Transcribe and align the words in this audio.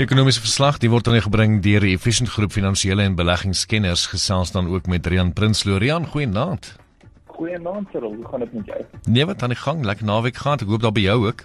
Die 0.00 0.06
ekonomiese 0.06 0.40
verslag 0.40 0.78
die 0.80 0.88
word 0.88 1.10
aan 1.10 1.18
u 1.18 1.20
gebring 1.20 1.58
deur 1.60 1.84
die 1.84 1.90
Efficient 1.92 2.30
Groep 2.32 2.54
Finansiële 2.54 3.04
en 3.04 3.18
Beleggingskenners 3.18 4.06
gesels 4.08 4.48
dan 4.54 4.70
ook 4.72 4.86
met 4.88 5.04
Rian 5.12 5.34
Prinsloo. 5.36 5.76
Rian, 5.76 6.06
goeienaand. 6.08 6.70
Goeienaand, 7.36 7.92
Cyril. 7.92 8.14
Hoe 8.14 8.28
gaan 8.30 8.40
dit 8.40 8.52
met 8.52 8.70
jou? 8.72 8.78
Nee, 9.04 9.26
wat 9.28 9.42
aan 9.42 9.52
die 9.52 9.60
gang? 9.60 9.84
Lekker 9.84 10.08
naweek 10.08 10.40
gehad. 10.40 10.64
Ek 10.64 10.72
hoop 10.72 10.86
daar 10.86 10.96
by 10.96 11.04
jou 11.04 11.18
ook. 11.26 11.44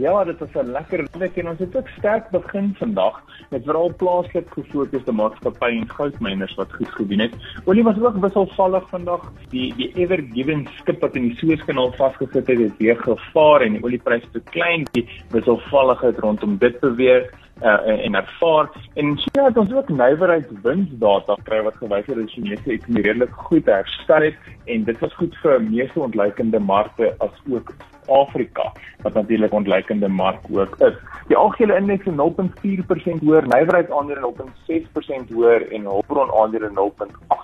Ja, 0.00 0.24
dit 0.24 0.38
was 0.38 0.54
'n 0.54 0.72
lekker 0.72 1.08
week 1.18 1.36
en 1.36 1.48
ons 1.48 1.58
het 1.58 1.76
ook 1.76 1.88
sterk 1.88 2.30
begin 2.30 2.74
vandag 2.78 3.20
met 3.50 3.64
veral 3.64 3.92
plaaslik 3.96 4.46
gefokusde 4.50 5.12
maatskappye 5.12 5.80
en 5.80 5.90
goudmyners 5.90 6.54
wat 6.54 6.72
goed 6.72 6.88
gedoen 6.88 7.18
het. 7.18 7.34
Olie 7.64 7.84
was 7.84 8.00
ook 8.00 8.16
wisselvallig 8.20 8.88
vandag. 8.88 9.32
Die 9.48 9.74
die 9.76 9.92
Ever 9.94 10.24
Given 10.32 10.68
skip 10.78 11.00
wat 11.00 11.16
in 11.16 11.22
die 11.22 11.36
Suezkanaal 11.36 11.92
vasgesit 11.92 12.46
het, 12.46 12.58
het 12.58 12.76
weer 12.78 12.96
gevaar 12.96 13.60
en 13.60 13.72
die 13.72 13.82
oliepryse 13.82 14.30
te 14.32 14.40
klein. 14.40 14.88
Die 14.92 15.08
wisselvalligheid 15.30 16.18
rondom 16.18 16.58
dit 16.58 16.80
beweeg 16.80 17.30
uh, 17.62 18.04
en 18.04 18.14
ervaar 18.14 18.70
en 18.94 19.16
China 19.18 19.44
het 19.44 19.56
ons 19.56 19.72
ook 19.72 19.88
nywerheidswinsdata 19.88 21.36
kry 21.42 21.62
wat 21.62 21.76
gewys 21.82 22.06
het 22.06 22.16
dat 22.16 22.30
Chinese 22.30 22.70
ekonomie 22.70 23.02
redelik 23.02 23.34
goed 23.50 23.66
herstel 23.66 24.28
het 24.30 24.50
en 24.64 24.84
dit 24.84 24.98
was 24.98 25.14
goed 25.14 25.36
vir 25.42 25.62
meeste 25.62 26.00
ontleikende 26.00 26.58
markte 26.58 27.14
as 27.18 27.42
ook 27.50 27.72
Afrika 28.08 28.72
wat 29.02 29.14
natuurlik 29.14 29.52
ontleikende 29.52 30.08
mark 30.08 30.40
ook 30.50 30.76
is. 30.80 30.94
Die 31.26 31.36
algehele 31.36 31.76
indeks 31.76 32.06
is 32.06 32.12
0.4% 32.12 33.24
hoër, 33.24 33.46
nywerheidsaandele 33.46 34.32
0.6% 35.28 35.34
hoër 35.34 35.72
en 35.72 35.82
hulpbron 35.82 36.32
aandele 36.40 36.70
0.8% 36.70 37.37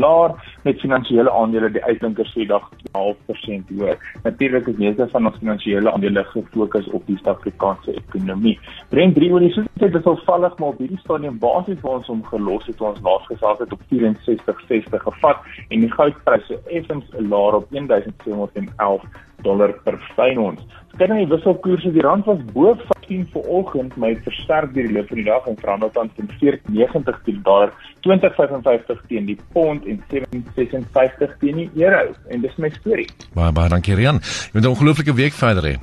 laer 0.00 0.34
met 0.64 0.80
finansiële 0.80 1.30
aandele 1.30 1.70
die 1.70 1.84
uitblinker 1.84 2.26
sê 2.32 2.46
dag 2.46 2.68
0.5% 2.96 3.72
hoër. 3.76 3.96
Natuurlik 4.24 4.66
is 4.66 4.76
meeste 4.76 5.08
van 5.12 5.26
ons 5.26 5.38
finansiële 5.38 5.92
aandele 5.92 6.24
gefokus 6.24 6.88
op 6.90 7.06
die 7.06 7.16
Suid-Afrikaanse 7.16 7.94
ekonomie. 7.94 8.58
Brent 8.88 9.14
3 9.14 9.32
oor 9.32 9.40
die 9.40 9.52
soos 9.54 9.68
dit 9.80 9.94
is 9.94 10.04
alvallig 10.04 10.58
maar 10.58 10.74
op 10.74 10.78
hierdie 10.78 11.00
stadium 11.04 11.38
basies 11.38 11.80
waar 11.80 12.00
ons 12.00 12.12
hom 12.12 12.22
gelos 12.28 12.66
het 12.66 12.80
ons 12.80 13.00
laas 13.06 13.26
gesels 13.30 13.58
het 13.64 13.72
op 13.72 13.82
64.60 13.94 15.04
gevat 15.06 15.50
en 15.68 15.86
die 15.86 15.92
goudpryse 15.92 16.60
effens 16.68 17.08
laer 17.18 17.60
op 17.60 17.66
1711 17.70 19.04
dollar 19.42 19.72
per 19.84 19.96
fyn 20.16 20.38
ons. 20.38 20.60
Kyk 20.98 21.08
na 21.08 21.20
die 21.22 21.30
wisselkoerse, 21.30 21.92
die 21.94 22.04
rand 22.04 22.26
was 22.28 22.40
bo 22.52 22.74
15 23.10 23.28
vanoggend, 23.32 23.92
het 23.98 24.22
versterk 24.22 24.74
deur 24.74 24.86
die 24.86 24.92
loop 24.92 25.08
van 25.08 25.16
die 25.16 25.24
dag 25.24 25.46
en 25.46 25.56
verhandel 25.58 25.90
tans 25.90 26.10
teen 26.16 26.30
14.90 26.38 27.22
teen 27.24 27.40
dollar, 27.42 27.72
20.55 28.06 29.06
teen 29.08 29.26
die 29.26 29.38
pond 29.52 29.86
en 29.86 30.02
7.56 30.12 31.38
teen 31.40 31.56
die 31.56 31.70
euro. 31.74 32.14
En 32.28 32.40
dis 32.40 32.56
my 32.56 32.70
storie. 32.78 33.08
Baie 33.34 33.52
baie 33.52 33.68
dankie 33.68 33.94
Rian. 33.94 34.20
Jy 34.22 34.50
moet 34.52 34.64
'n 34.64 34.74
ongelooflike 34.74 35.14
week 35.14 35.32
verder 35.32 35.64
hê. 35.64 35.76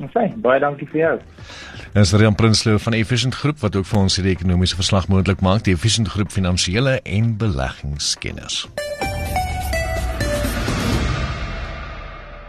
Okay, 0.00 0.32
baie 0.36 0.60
dankie 0.60 0.88
vir 0.88 1.00
jou. 1.00 1.18
Dis 1.92 2.12
Rian 2.12 2.34
Prinsloo 2.34 2.78
van 2.78 2.92
Efficient 2.92 3.34
Groep 3.34 3.58
wat 3.58 3.76
ook 3.76 3.86
vir 3.86 3.98
ons 3.98 4.16
hierdie 4.16 4.34
ekonomiese 4.34 4.76
verslag 4.76 5.08
moontlik 5.08 5.40
maak, 5.40 5.62
die 5.62 5.74
Efficient 5.74 6.08
Groep 6.08 6.30
finansiële 6.30 7.00
en 7.04 7.36
beleggingskenners. 7.36 8.68